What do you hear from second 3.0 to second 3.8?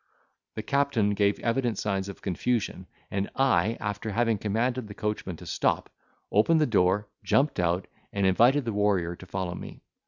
and I,